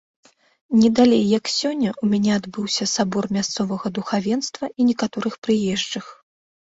[0.83, 6.05] Не далей, як сёння ў мяне адбыўся сабор мясцовага духавенства і некаторых прыезджых.